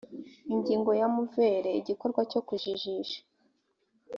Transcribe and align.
ingingo 0.53 0.91
ya 0.99 1.07
mvere 1.19 1.69
igikorwa 1.81 2.21
cyo 2.31 2.41
kujijisha 2.47 3.19